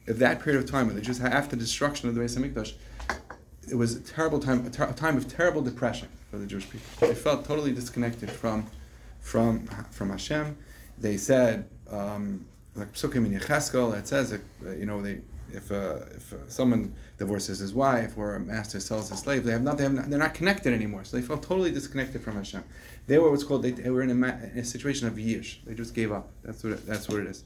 if 0.06 0.18
that 0.18 0.42
period 0.42 0.62
of 0.62 0.70
time 0.70 0.86
when 0.86 0.96
the 0.96 1.02
Jews 1.02 1.20
after 1.20 1.56
the 1.56 1.62
destruction 1.62 2.08
of 2.08 2.14
the 2.14 2.20
Beis 2.20 2.38
Hamikdash, 2.38 2.74
it 3.70 3.76
was 3.76 3.96
a 3.96 4.00
terrible 4.00 4.38
time, 4.38 4.66
a, 4.66 4.70
ter- 4.70 4.88
a 4.88 4.92
time 4.92 5.16
of 5.16 5.28
terrible 5.28 5.62
depression 5.62 6.08
for 6.30 6.38
the 6.38 6.46
Jewish 6.46 6.68
people. 6.68 7.08
They 7.08 7.14
felt 7.14 7.44
totally 7.44 7.72
disconnected 7.72 8.30
from 8.30 8.66
from 9.20 9.66
from 9.90 10.10
Hashem. 10.10 10.56
They 10.98 11.16
said, 11.16 11.68
um, 11.90 12.46
like 12.74 12.92
Psukim 12.92 13.26
in 13.26 13.38
Yechezkel, 13.38 13.98
it 13.98 14.06
says 14.06 14.38
you 14.62 14.86
know 14.86 15.02
they 15.02 15.20
if 15.54 15.70
uh, 15.70 15.98
if 16.14 16.32
uh, 16.32 16.36
someone 16.48 16.94
divorces 17.18 17.58
his 17.58 17.72
wife 17.72 18.16
or 18.16 18.34
a 18.34 18.40
master 18.40 18.80
sells 18.80 19.08
his 19.08 19.20
slave, 19.20 19.44
they 19.44 19.52
have 19.52 19.62
not, 19.62 19.78
they 19.78 19.84
have 19.84 19.94
not, 19.94 20.10
they're 20.10 20.18
not 20.18 20.34
connected 20.34 20.72
anymore. 20.72 21.04
So 21.04 21.16
they 21.16 21.22
felt 21.22 21.42
totally 21.42 21.70
disconnected 21.70 22.22
from 22.22 22.36
Hashem. 22.36 22.64
They 23.06 23.18
were 23.18 23.30
what's 23.30 23.44
called 23.44 23.62
they, 23.62 23.70
they 23.70 23.90
were 23.90 24.02
in 24.02 24.10
a, 24.10 24.12
in 24.14 24.58
a, 24.58 24.64
situation 24.64 25.06
of 25.06 25.14
yish. 25.14 25.58
They 25.64 25.74
just 25.74 25.94
gave 25.94 26.12
up. 26.12 26.30
That's 26.42 26.62
what 26.64 26.74
it, 26.74 26.86
that's 26.86 27.08
what 27.08 27.20
it 27.20 27.26
is. 27.26 27.44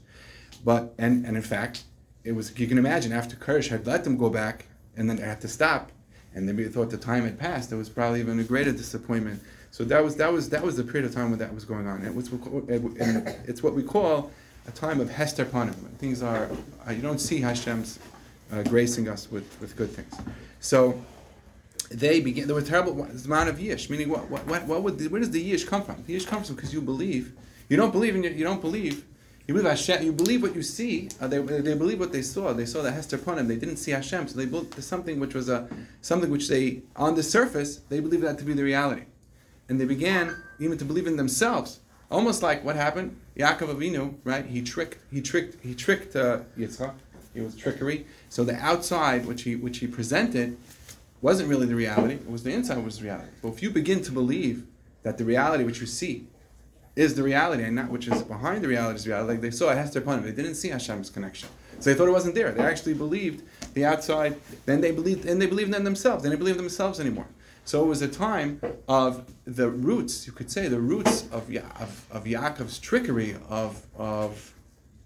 But 0.65 0.93
and 0.97 1.25
and 1.25 1.37
in 1.37 1.43
fact, 1.43 1.83
it 2.23 2.33
was 2.33 2.57
you 2.59 2.67
can 2.67 2.77
imagine 2.77 3.11
after 3.11 3.35
Koresh 3.35 3.69
had 3.69 3.85
let 3.85 4.03
them 4.03 4.17
go 4.17 4.29
back 4.29 4.65
and 4.97 5.09
then 5.09 5.17
had 5.17 5.41
to 5.41 5.47
stop, 5.47 5.91
and 6.33 6.47
then 6.47 6.55
we 6.55 6.65
thought 6.65 6.89
the 6.89 6.97
time 6.97 7.23
had 7.23 7.39
passed. 7.39 7.69
There 7.69 7.77
was 7.77 7.89
probably 7.89 8.19
even 8.19 8.39
a 8.39 8.43
greater 8.43 8.71
disappointment 8.71 9.41
so 9.71 9.83
that 9.85 10.03
was 10.03 10.15
that 10.15 10.31
was 10.31 10.49
that 10.49 10.63
was 10.63 10.77
the 10.77 10.83
period 10.83 11.05
of 11.05 11.13
time 11.13 11.29
when 11.29 11.39
that 11.39 11.53
was 11.53 11.65
going 11.65 11.87
on. 11.87 12.01
And, 12.01 12.15
and 12.17 13.35
it's 13.47 13.61
what 13.61 13.73
we 13.73 13.83
call 13.83 14.31
a 14.67 14.71
time 14.71 14.99
of 14.99 15.09
Hester 15.09 15.45
Panim. 15.45 15.75
Things 15.97 16.23
are 16.23 16.49
uh, 16.87 16.91
you 16.91 17.01
don't 17.01 17.19
see 17.19 17.39
Hashem's 17.39 17.99
uh, 18.51 18.63
gracing 18.63 19.07
us 19.07 19.29
with, 19.31 19.59
with 19.61 19.75
good 19.75 19.91
things. 19.91 20.13
So 20.59 20.99
they 21.91 22.19
began. 22.19 22.47
There 22.47 22.55
was 22.55 22.67
terrible 22.67 23.03
amount 23.03 23.49
of 23.49 23.57
yish. 23.59 23.89
Meaning, 23.89 24.09
what 24.09 24.29
what 24.29 24.45
what, 24.47 24.65
what 24.65 24.83
would 24.83 25.11
where 25.11 25.19
does 25.19 25.31
the 25.31 25.53
yish 25.53 25.67
come 25.67 25.83
from? 25.83 26.03
The 26.07 26.15
yish 26.15 26.25
comes 26.25 26.47
from 26.47 26.55
because 26.55 26.73
you 26.73 26.81
believe. 26.81 27.33
You 27.69 27.77
don't 27.77 27.91
believe 27.91 28.15
in 28.15 28.23
you 28.23 28.43
don't 28.43 28.61
believe. 28.61 29.05
You 29.49 29.55
believe 29.55 29.67
Hashem. 29.71 30.03
You 30.03 30.11
believe 30.11 30.43
what 30.43 30.53
you 30.53 30.61
see. 30.61 31.09
Uh, 31.19 31.25
they, 31.25 31.39
they 31.39 31.73
believe 31.73 31.99
what 31.99 32.11
they 32.11 32.21
saw. 32.21 32.53
They 32.53 32.67
saw 32.67 32.83
the 32.83 32.91
Hester 32.91 33.17
Panim. 33.17 33.47
They 33.47 33.55
didn't 33.55 33.77
see 33.77 33.89
Hashem, 33.89 34.27
so 34.27 34.37
they 34.37 34.45
built 34.45 34.75
something 34.75 35.19
which 35.19 35.33
was 35.33 35.49
a 35.49 35.67
something 36.01 36.29
which 36.29 36.47
they 36.49 36.83
on 36.95 37.15
the 37.15 37.23
surface 37.23 37.77
they 37.89 37.99
believed 37.99 38.21
that 38.21 38.37
to 38.37 38.45
be 38.45 38.53
the 38.53 38.61
reality 38.61 39.05
and 39.67 39.81
they 39.81 39.85
began 39.85 40.35
even 40.59 40.77
to 40.77 40.85
believe 40.85 41.07
in 41.07 41.17
themselves. 41.17 41.79
Almost 42.11 42.43
like 42.43 42.63
what 42.63 42.75
happened, 42.75 43.19
Yaakov 43.35 43.73
Avinu, 43.73 44.17
right? 44.23 44.45
He 44.45 44.61
tricked, 44.61 44.99
he 45.09 45.19
tricked, 45.19 45.63
he 45.63 45.73
tricked 45.73 46.15
uh, 46.15 46.41
Yitzchak. 46.55 46.93
It 47.33 47.41
was 47.41 47.55
trickery. 47.55 48.05
So 48.29 48.43
the 48.43 48.55
outside, 48.57 49.25
which 49.25 49.41
he 49.41 49.55
which 49.55 49.79
he 49.79 49.87
presented, 49.87 50.57
wasn't 51.21 51.49
really 51.49 51.65
the 51.65 51.75
reality. 51.75 52.13
It 52.13 52.29
was 52.29 52.43
the 52.43 52.53
inside 52.53 52.85
was 52.85 52.99
the 52.99 53.05
reality. 53.05 53.31
But 53.41 53.47
if 53.47 53.63
you 53.63 53.71
begin 53.71 54.03
to 54.03 54.11
believe 54.11 54.67
that 55.01 55.17
the 55.17 55.25
reality 55.25 55.63
which 55.63 55.81
you 55.81 55.87
see 55.87 56.27
is 56.95 57.15
the 57.15 57.23
reality 57.23 57.63
and 57.63 57.75
not 57.75 57.89
which 57.89 58.07
is 58.07 58.23
behind 58.23 58.63
the 58.63 58.67
reality 58.67 58.95
is 58.97 59.07
reality, 59.07 59.33
like 59.33 59.41
they 59.41 59.51
saw 59.51 59.69
Hester 59.73 60.01
Panim, 60.01 60.23
they 60.23 60.31
didn't 60.31 60.55
see 60.55 60.69
Hashem's 60.69 61.09
connection. 61.09 61.49
So 61.79 61.89
they 61.89 61.97
thought 61.97 62.07
it 62.07 62.11
wasn't 62.11 62.35
there. 62.35 62.51
They 62.51 62.63
actually 62.63 62.93
believed 62.93 63.43
the 63.73 63.85
outside. 63.85 64.35
Then 64.65 64.81
they 64.81 64.91
believed, 64.91 65.25
and 65.25 65.41
they 65.41 65.45
believed 65.45 65.73
in 65.73 65.83
themselves. 65.83 66.23
They 66.23 66.29
didn't 66.29 66.39
believe 66.39 66.55
in 66.55 66.61
themselves 66.61 66.99
anymore. 66.99 67.27
So 67.63 67.83
it 67.83 67.87
was 67.87 68.01
a 68.01 68.07
time 68.07 68.59
of 68.87 69.31
the 69.45 69.69
roots, 69.69 70.27
you 70.27 70.33
could 70.33 70.51
say, 70.51 70.67
the 70.67 70.79
roots 70.79 71.27
of, 71.31 71.49
ya- 71.49 71.61
of, 71.79 72.05
of 72.11 72.23
Yaakov's 72.25 72.79
trickery 72.79 73.37
of, 73.47 73.85
of 73.95 74.53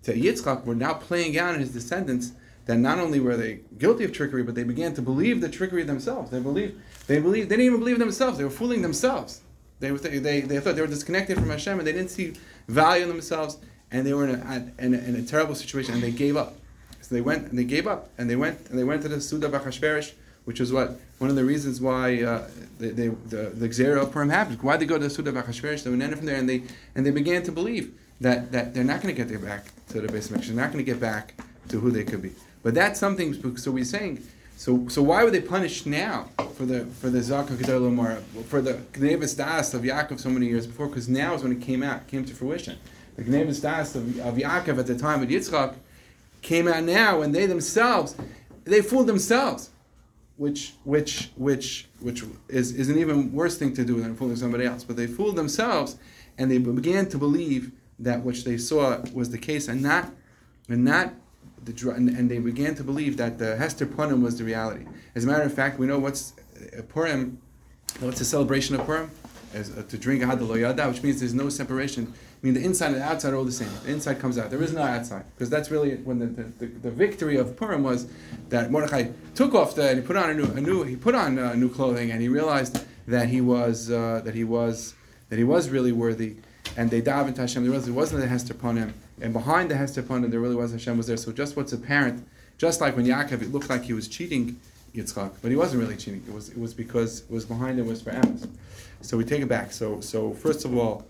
to 0.03 0.13
Yitzchak 0.13 0.65
were 0.65 0.75
now 0.75 0.93
playing 0.93 1.37
out 1.37 1.53
in 1.53 1.59
his 1.59 1.71
descendants. 1.71 2.31
That 2.65 2.77
not 2.77 2.97
only 2.97 3.19
were 3.19 3.35
they 3.35 3.59
guilty 3.77 4.05
of 4.05 4.13
trickery, 4.13 4.41
but 4.41 4.55
they 4.55 4.63
began 4.63 4.93
to 4.93 5.01
believe 5.01 5.41
the 5.41 5.49
trickery 5.49 5.83
themselves. 5.83 6.31
They 6.31 6.39
believed, 6.39 6.79
they 7.07 7.19
believed, 7.19 7.49
they 7.49 7.57
didn't 7.57 7.65
even 7.65 7.79
believe 7.79 7.99
themselves. 7.99 8.37
They 8.37 8.45
were 8.45 8.49
fooling 8.49 8.81
themselves. 8.81 9.41
They, 9.79 9.91
were, 9.91 9.97
they, 9.97 10.19
they, 10.19 10.41
they 10.41 10.59
thought 10.59 10.75
they 10.75 10.81
were 10.81 10.87
disconnected 10.87 11.37
from 11.37 11.49
Hashem 11.49 11.77
and 11.77 11.87
they 11.87 11.91
didn't 11.91 12.11
see 12.11 12.33
value 12.67 13.03
in 13.03 13.09
themselves 13.09 13.57
and 13.91 14.05
they 14.05 14.13
were 14.13 14.27
in 14.27 14.35
a, 14.35 14.71
in 14.79 14.93
a, 14.93 14.97
in 14.97 15.15
a 15.15 15.23
terrible 15.23 15.55
situation 15.55 15.93
and 15.93 16.01
they 16.01 16.11
gave 16.11 16.37
up. 16.37 16.55
So 17.01 17.15
they 17.15 17.21
went 17.21 17.49
and 17.49 17.59
they 17.59 17.65
gave 17.65 17.85
up 17.85 18.09
and 18.17 18.29
they 18.29 18.35
went 18.35 18.69
and 18.69 18.79
they 18.79 18.83
went 18.83 19.01
to 19.01 19.09
the 19.09 19.19
Suda 19.19 19.49
Bachashverish 19.49 20.13
which 20.45 20.59
is 20.59 20.73
what 20.73 20.99
one 21.19 21.29
of 21.29 21.35
the 21.35 21.45
reasons 21.45 21.79
why 21.79 22.21
uh, 22.21 22.47
they, 22.79 22.89
they, 22.89 23.07
the 23.07 23.51
the 23.55 23.69
Xera 23.69 24.01
of 24.01 24.11
Purim 24.11 24.29
happened. 24.29 24.61
Why 24.61 24.77
they 24.77 24.85
go 24.85 24.97
to 24.97 25.03
the 25.03 25.09
Suda 25.09 25.31
Bachashverish? 25.31 25.83
They 25.83 25.89
went 25.89 26.03
in 26.03 26.15
from 26.15 26.25
there 26.25 26.35
and 26.35 26.49
they 26.49 26.63
and 26.95 27.05
they 27.05 27.11
began 27.11 27.43
to 27.43 27.51
believe 27.51 27.93
that, 28.21 28.51
that 28.51 28.73
they're 28.73 28.83
not 28.83 29.01
going 29.01 29.13
to 29.13 29.19
get 29.19 29.29
their 29.29 29.39
back 29.39 29.65
to 29.89 30.01
the 30.01 30.11
base 30.11 30.27
They're 30.27 30.55
not 30.55 30.71
going 30.71 30.83
to 30.83 30.91
get 30.91 30.99
back 30.99 31.33
to 31.69 31.79
who 31.79 31.91
they 31.91 32.03
could 32.03 32.21
be. 32.21 32.31
But 32.61 32.73
that's 32.73 32.99
something. 32.99 33.57
So 33.57 33.71
we're 33.71 33.85
saying. 33.85 34.23
So, 34.63 34.87
so 34.87 35.03
why 35.03 35.25
were 35.25 35.29
they 35.29 35.41
punished 35.41 35.85
now 35.85 36.29
for 36.55 36.65
the 36.65 36.85
for 36.85 37.09
the 37.09 37.19
Zakon 37.19 37.59
Kedar 37.59 37.81
for 38.47 38.61
the 38.61 38.75
Gnevis 38.93 39.35
Das 39.35 39.73
of 39.73 39.81
Yaakov 39.81 40.21
so 40.21 40.29
many 40.29 40.45
years 40.45 40.65
before? 40.65 40.87
Because 40.87 41.09
now 41.09 41.33
is 41.33 41.43
when 41.43 41.51
it 41.51 41.59
came 41.59 41.83
out, 41.83 42.07
came 42.07 42.23
to 42.23 42.33
fruition. 42.33 42.77
The 43.17 43.23
Gnevis 43.23 43.61
Das 43.61 43.93
of, 43.95 44.17
of 44.21 44.35
Yaakov 44.35 44.79
at 44.79 44.87
the 44.87 44.97
time 44.97 45.21
of 45.21 45.27
Yitzchak 45.27 45.75
came 46.41 46.69
out 46.69 46.85
now, 46.85 47.21
and 47.23 47.35
they 47.35 47.45
themselves 47.45 48.15
they 48.63 48.81
fooled 48.81 49.07
themselves, 49.07 49.69
which 50.37 50.75
which 50.85 51.31
which 51.35 51.89
which 51.99 52.23
is, 52.47 52.71
is 52.71 52.87
an 52.87 52.97
even 52.97 53.33
worse 53.33 53.57
thing 53.57 53.73
to 53.73 53.83
do 53.83 53.99
than 53.99 54.15
fooling 54.15 54.37
somebody 54.37 54.63
else. 54.63 54.85
But 54.85 54.95
they 54.95 55.07
fooled 55.07 55.35
themselves, 55.35 55.97
and 56.37 56.49
they 56.49 56.57
began 56.57 57.09
to 57.09 57.17
believe 57.17 57.73
that 57.99 58.23
which 58.23 58.45
they 58.45 58.57
saw 58.57 59.01
was 59.13 59.29
the 59.29 59.37
case, 59.37 59.67
and 59.67 59.81
not 59.81 60.09
and 60.69 60.85
not 60.85 61.13
the 61.65 61.91
and, 61.91 62.09
and 62.09 62.29
they 62.29 62.39
began 62.39 62.75
to 62.75 62.83
believe 62.83 63.17
that 63.17 63.37
the 63.37 63.55
Hester 63.55 63.85
Panim 63.85 64.21
was 64.21 64.37
the 64.37 64.43
reality. 64.43 64.85
As 65.15 65.23
a 65.23 65.27
matter 65.27 65.43
of 65.43 65.53
fact, 65.53 65.79
we 65.79 65.87
know 65.87 65.99
what's 65.99 66.33
uh, 66.77 66.81
Purim. 66.83 67.39
What's 67.99 68.19
the 68.19 68.25
celebration 68.25 68.75
of 68.75 68.85
Purim? 68.85 69.11
As, 69.53 69.69
uh, 69.69 69.83
to 69.87 69.97
drink 69.97 70.23
Ahad 70.23 70.87
which 70.89 71.03
means 71.03 71.19
there's 71.19 71.33
no 71.33 71.49
separation. 71.49 72.11
I 72.11 72.45
mean, 72.45 72.55
the 72.55 72.63
inside 72.63 72.87
and 72.87 72.95
the 72.95 73.03
outside 73.03 73.33
are 73.33 73.37
all 73.37 73.45
the 73.45 73.51
same. 73.51 73.69
The 73.85 73.91
inside 73.91 74.19
comes 74.19 74.37
out. 74.37 74.49
There 74.49 74.61
is 74.61 74.73
no 74.73 74.81
outside 74.81 75.25
because 75.35 75.49
that's 75.49 75.69
really 75.71 75.95
when 75.97 76.19
the, 76.19 76.25
the, 76.25 76.43
the, 76.43 76.65
the, 76.65 76.91
victory 76.91 77.37
of 77.37 77.55
Purim 77.55 77.83
was 77.83 78.07
that 78.49 78.71
Mordechai 78.71 79.11
took 79.35 79.53
off 79.53 79.75
the 79.75 79.89
and 79.89 79.99
he 79.99 80.05
put 80.05 80.17
on 80.17 80.31
a 80.31 80.33
new, 80.33 80.45
a 80.45 80.61
new 80.61 80.83
he 80.83 80.95
put 80.95 81.15
on 81.15 81.39
uh, 81.39 81.53
new 81.53 81.69
clothing 81.69 82.11
and 82.11 82.21
he 82.21 82.27
realized 82.27 82.83
that 83.07 83.29
he 83.29 83.41
was 83.41 83.91
uh, 83.91 84.21
that 84.25 84.33
he 84.33 84.43
was 84.43 84.95
that 85.29 85.37
he 85.37 85.43
was 85.43 85.69
really 85.69 85.91
worthy 85.91 86.35
and 86.75 86.89
they 86.89 87.01
davened 87.01 87.35
to 87.35 87.41
Hashem. 87.41 87.63
There 87.63 87.71
was 87.71 87.87
it 87.87 87.91
wasn't 87.91 88.21
the 88.21 88.27
Hester 88.27 88.53
Punim 88.53 88.91
and 89.21 89.33
behind 89.33 89.69
the 89.71 89.75
Hester 89.75 90.03
Punim 90.03 90.31
there 90.31 90.39
really 90.39 90.55
was 90.55 90.71
Hashem 90.71 90.97
was 90.97 91.07
there. 91.07 91.17
So 91.17 91.31
just 91.31 91.55
what's 91.55 91.73
apparent, 91.73 92.25
just 92.57 92.81
like 92.81 92.95
when 92.95 93.05
Yaakov 93.05 93.41
it 93.41 93.51
looked 93.51 93.69
like 93.69 93.83
he 93.83 93.93
was 93.93 94.07
cheating 94.07 94.59
Yitzchak, 94.95 95.33
but 95.41 95.51
he 95.51 95.57
wasn't 95.57 95.81
really 95.81 95.97
cheating. 95.97 96.23
It 96.27 96.33
was 96.33 96.49
it 96.49 96.57
was 96.57 96.73
because 96.73 97.21
it 97.21 97.31
was 97.31 97.45
behind 97.45 97.79
it 97.79 97.85
was 97.85 98.01
for 98.01 98.11
Amos. 98.11 98.47
So 99.01 99.17
we 99.17 99.25
take 99.25 99.41
it 99.41 99.49
back. 99.49 99.71
So 99.71 100.01
so 100.01 100.33
first 100.33 100.65
of 100.65 100.77
all. 100.77 101.05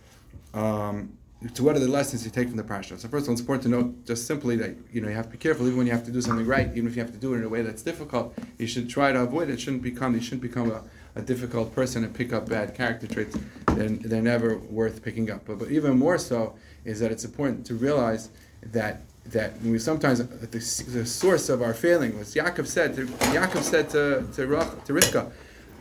Um, 0.54 1.18
to 1.56 1.64
what 1.64 1.76
are 1.76 1.80
the 1.80 1.88
lessons 1.88 2.24
you 2.24 2.32
take 2.32 2.48
from 2.48 2.58
the 2.58 2.64
parsha? 2.64 2.98
So 2.98 3.08
first 3.08 3.26
of 3.26 3.30
all, 3.30 3.34
it's 3.34 3.42
important 3.42 3.64
to 3.64 3.70
note 3.70 4.06
just 4.06 4.26
simply 4.28 4.56
that 4.58 4.76
you 4.92 5.02
know 5.02 5.10
you 5.10 5.16
have 5.16 5.26
to 5.26 5.32
be 5.32 5.38
careful 5.38 5.66
even 5.66 5.78
when 5.78 5.88
you 5.88 5.92
have 5.92 6.06
to 6.06 6.12
do 6.12 6.22
something 6.22 6.46
right, 6.46 6.70
even 6.72 6.88
if 6.88 6.96
you 6.96 7.02
have 7.02 7.12
to 7.12 7.18
do 7.18 7.34
it 7.34 7.40
in 7.40 7.44
a 7.44 7.50
way 7.50 7.62
that's 7.62 7.82
difficult. 7.82 8.34
You 8.58 8.68
should 8.68 8.90
try 8.90 9.12
to 9.12 9.20
avoid 9.22 9.50
it. 9.50 9.60
Shouldn't 9.60 9.84
become 9.84 10.16
you 10.16 10.22
shouldn't 10.22 10.42
become 10.42 10.72
a, 10.72 10.84
a 11.16 11.22
difficult 11.22 11.74
person 11.76 12.04
and 12.04 12.14
pick 12.14 12.34
up 12.34 12.50
bad 12.50 12.76
character 12.76 13.08
traits. 13.08 13.38
They're, 13.68 13.90
they're 13.90 14.22
never 14.22 14.58
worth 14.58 15.04
picking 15.04 15.30
up. 15.30 15.46
But, 15.46 15.60
but 15.60 15.72
even 15.72 15.98
more 15.98 16.18
so 16.18 16.56
is 16.86 17.00
that 17.00 17.12
it's 17.12 17.26
important 17.26 17.66
to 17.68 17.76
realize 17.76 18.30
that 18.64 19.02
that 19.26 19.62
we 19.62 19.80
sometimes 19.80 20.20
the, 20.20 20.48
the 20.48 21.06
source 21.06 21.48
of 21.48 21.62
our 21.62 21.74
failing 21.74 22.18
was 22.18 22.36
Yaakov 22.36 22.68
said 22.68 22.94
to 22.96 23.06
Yaakov 23.06 23.62
said 23.62 23.90
to 23.92 24.28
to, 24.34 24.48
Rach, 24.48 24.84
to 24.84 24.94
Rivka, 24.94 25.32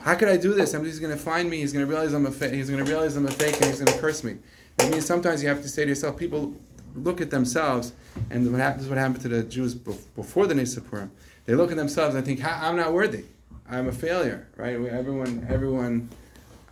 how 0.03 0.15
could 0.15 0.29
I 0.29 0.37
do 0.37 0.55
this? 0.55 0.71
Somebody's 0.71 1.01
going 1.01 1.13
to 1.13 1.23
find 1.23 1.51
me. 1.51 1.59
He's 1.59 1.73
going 1.73 1.85
to 1.85 1.91
realize 1.91 2.13
I'm 2.13 2.27
a 2.27 2.31
fa- 2.31 2.51
he's 2.51 2.71
going 2.71 2.85
to 2.85 2.89
realize 2.89 3.17
I'm 3.17 3.27
a 3.27 3.31
fake 3.31 3.57
and 3.57 3.67
he's 3.67 3.81
going 3.81 3.93
to 3.93 3.99
curse 3.99 4.23
me. 4.23 4.37
I 4.79 4.89
mean, 4.89 5.01
sometimes 5.01 5.43
you 5.43 5.49
have 5.49 5.63
to 5.63 5.69
say 5.69 5.85
to 5.85 5.89
yourself, 5.89 6.17
people 6.17 6.55
look 6.95 7.21
at 7.21 7.31
themselves, 7.31 7.93
and 8.31 8.51
what 8.51 8.61
happens, 8.61 8.89
what 8.89 8.99
happened 8.99 9.23
to 9.23 9.29
the 9.29 9.43
Jews 9.43 9.75
before 9.75 10.47
the 10.47 10.55
Nisa 10.55 10.81
Purim. 10.81 11.11
They 11.45 11.55
look 11.55 11.71
at 11.71 11.77
themselves 11.77 12.15
and 12.15 12.25
think, 12.25 12.45
I'm 12.45 12.77
not 12.77 12.93
worthy. 12.93 13.25
I'm 13.73 13.89
a 13.89 13.93
failure, 13.93 14.47
right? 14.57 14.75
Everyone, 14.75 15.47
everyone, 15.49 16.11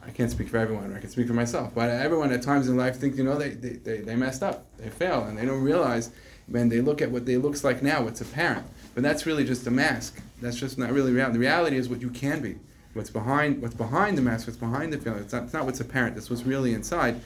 I 0.07 0.11
can't 0.11 0.31
speak 0.31 0.49
for 0.49 0.59
everyone, 0.59 0.95
I 0.95 1.01
can 1.01 1.09
speak 1.09 1.27
for 1.27 1.33
myself, 1.33 1.75
but 1.75 1.89
everyone 1.89 2.31
at 2.31 2.43
times 2.43 2.69
in 2.69 2.77
life 2.77 2.99
thinks, 2.99 3.17
you 3.17 3.25
know, 3.25 3.39
they, 3.39 3.51
they, 3.51 3.71
they, 3.71 4.01
they 4.03 4.17
messed 4.17 4.43
up, 4.43 4.67
they 4.77 4.91
fail, 4.91 5.25
and 5.25 5.39
they 5.39 5.47
don't 5.47 5.63
realize 5.63 6.11
when 6.47 6.69
they 6.69 6.83
look 6.83 7.01
at 7.01 7.11
what 7.11 7.25
they 7.25 7.39
looks 7.39 7.65
like 7.65 7.83
now, 7.83 8.03
what's 8.03 8.21
apparent. 8.21 8.67
But 8.95 9.03
that's 9.03 9.25
really 9.25 9.45
just 9.45 9.67
a 9.67 9.71
mask. 9.71 10.21
That's 10.43 10.59
just 10.59 10.77
not 10.77 10.93
really 10.93 11.11
reality. 11.11 11.35
The 11.35 11.41
reality 11.41 11.77
is 11.79 11.89
what 11.89 12.03
you 12.03 12.11
can 12.11 12.43
be. 12.43 12.57
What's 12.93 13.09
behind, 13.11 13.63
what's 13.63 13.75
behind 13.75 14.19
the 14.19 14.23
mask, 14.23 14.47
what's 14.47 14.59
behind 14.59 14.93
the 14.93 14.99
failure. 14.99 15.21
It's 15.21 15.33
not, 15.33 15.45
it's 15.45 15.53
not 15.55 15.65
what's 15.65 15.81
apparent. 15.81 16.17
That's 16.17 16.29
what's 16.29 16.43
really 16.43 16.75
inside. 16.75 17.21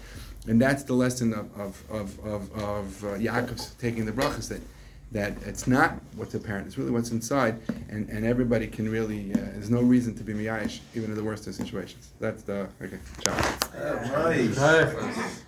And 0.46 0.60
that's 0.60 0.84
the 0.84 0.92
lesson 0.92 1.32
of, 1.32 1.48
of, 1.58 1.82
of, 1.90 2.20
of, 2.24 2.52
of 2.52 3.04
uh, 3.04 3.08
Yaakov's 3.16 3.74
taking 3.80 4.04
the 4.04 4.12
brachas 4.12 4.50
that, 4.50 4.60
that 5.14 5.32
it's 5.46 5.66
not 5.66 5.94
what's 6.16 6.34
apparent, 6.34 6.66
it's 6.66 6.76
really 6.76 6.90
what's 6.90 7.12
inside, 7.12 7.60
and, 7.88 8.08
and 8.10 8.26
everybody 8.26 8.66
can 8.66 8.90
really, 8.90 9.32
uh, 9.32 9.36
there's 9.36 9.70
no 9.70 9.80
reason 9.80 10.14
to 10.16 10.24
be 10.24 10.34
miyash, 10.34 10.80
even 10.94 11.10
in 11.10 11.16
the 11.16 11.24
worst 11.24 11.46
of 11.46 11.54
situations. 11.54 12.10
That's 12.20 12.42
the, 12.42 12.68
okay, 12.82 12.98
ciao. 13.22 13.34
nice. 14.56 15.44